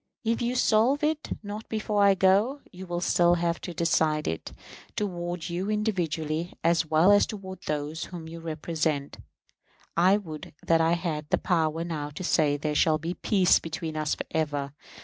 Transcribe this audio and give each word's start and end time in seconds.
If 0.23 0.41
you 0.41 0.55
solve 0.55 1.03
it 1.03 1.29
not 1.43 1.69
before 1.69 2.01
I 2.01 2.15
go, 2.15 2.61
you 2.71 2.87
will 2.87 3.01
have 3.01 3.03
still 3.07 3.35
to 3.35 3.73
decide 3.75 4.27
it. 4.27 4.51
Toward 4.95 5.47
you 5.47 5.69
individually, 5.69 6.53
as 6.63 6.87
well 6.89 7.11
as 7.11 7.27
to 7.27 7.57
those 7.67 8.05
whom 8.05 8.27
you 8.27 8.39
represent, 8.39 9.19
I 9.95 10.17
would 10.17 10.55
that 10.65 10.81
I 10.81 10.93
had 10.93 11.29
the 11.29 11.37
power 11.37 11.83
now 11.83 12.09
to 12.15 12.23
say 12.23 12.57
there 12.57 12.73
shall 12.73 12.97
be 12.97 13.13
peace 13.13 13.59
between 13.59 13.95
us 13.95 14.15
for 14.15 14.25
ever. 14.31 14.73